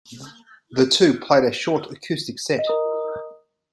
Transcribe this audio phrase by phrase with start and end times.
[0.71, 2.63] The two played a short acoustic set.